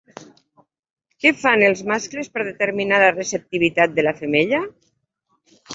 [1.25, 4.67] Què fan els mascles per determinar la receptivitat de la femella?